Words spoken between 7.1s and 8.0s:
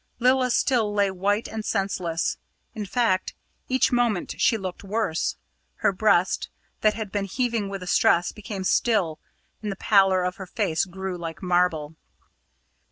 been heaving with the